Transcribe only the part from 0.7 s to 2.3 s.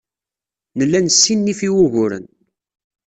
Nella nessinif i wuguren.